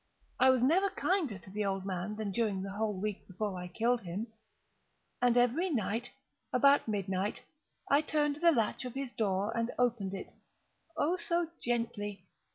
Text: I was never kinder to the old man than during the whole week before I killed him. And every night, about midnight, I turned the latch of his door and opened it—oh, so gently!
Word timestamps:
I 0.39 0.49
was 0.49 0.63
never 0.63 0.89
kinder 0.89 1.37
to 1.37 1.51
the 1.51 1.63
old 1.63 1.85
man 1.85 2.15
than 2.15 2.31
during 2.31 2.63
the 2.63 2.71
whole 2.71 2.99
week 2.99 3.27
before 3.27 3.59
I 3.59 3.67
killed 3.67 4.01
him. 4.01 4.25
And 5.21 5.37
every 5.37 5.69
night, 5.69 6.09
about 6.51 6.87
midnight, 6.87 7.43
I 7.87 8.01
turned 8.01 8.37
the 8.37 8.51
latch 8.51 8.83
of 8.83 8.95
his 8.95 9.11
door 9.11 9.55
and 9.55 9.69
opened 9.77 10.15
it—oh, 10.15 11.17
so 11.17 11.49
gently! 11.61 12.25